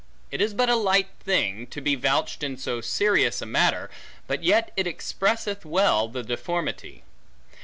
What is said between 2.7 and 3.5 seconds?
serious a